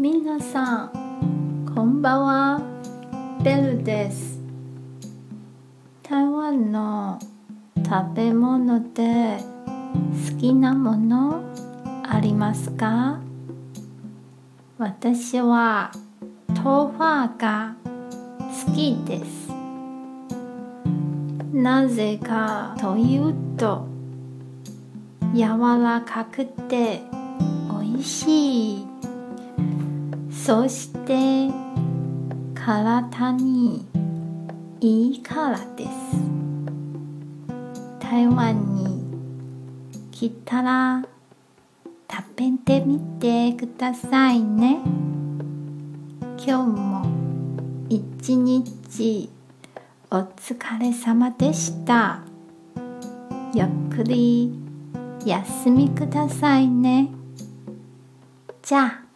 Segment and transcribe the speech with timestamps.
[0.00, 2.62] 皆さんこんばんは。
[3.42, 4.38] ベルです。
[6.04, 7.18] 台湾の
[7.84, 9.38] 食べ物で
[10.30, 11.42] 好きなもの
[12.04, 13.18] ありますか？
[14.78, 15.90] 私は
[16.54, 16.98] 豆腐
[17.36, 17.74] が
[18.66, 19.48] 好きです。
[21.52, 23.88] なぜかというと
[25.34, 27.02] 柔らかくて
[27.68, 28.87] 美味しい。
[30.48, 31.52] そして
[32.54, 33.84] 体に
[34.80, 35.90] いいからです。
[38.00, 39.04] 台湾に
[40.10, 41.04] 来たら
[42.10, 44.80] 食べてみてくださいね。
[46.38, 47.04] 今日も
[47.90, 49.28] 一日
[50.10, 52.22] お疲れ様でした。
[53.52, 54.50] ゆっくり
[55.26, 57.10] 休みくださいね。
[58.62, 59.07] じゃあ。